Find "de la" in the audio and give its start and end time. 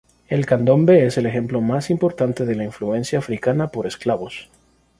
2.47-2.63